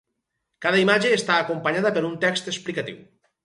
Cada 0.65 0.79
imatge 0.83 1.11
està 1.19 1.37
acompanyada 1.43 1.95
per 1.99 2.05
un 2.11 2.19
text 2.27 2.53
explicatiu. 2.57 3.01